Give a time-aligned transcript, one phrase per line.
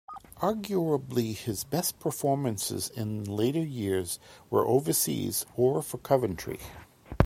[0.37, 4.17] Arguably his best performances in later years
[4.49, 6.59] were overseas or for Coventry.